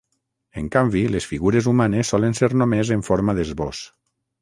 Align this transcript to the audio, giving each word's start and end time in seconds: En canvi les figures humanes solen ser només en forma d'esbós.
En 0.61 0.69
canvi 0.75 1.03
les 1.17 1.27
figures 1.33 1.69
humanes 1.73 2.11
solen 2.15 2.35
ser 2.43 2.53
només 2.65 2.97
en 2.99 3.09
forma 3.11 3.41
d'esbós. 3.43 3.89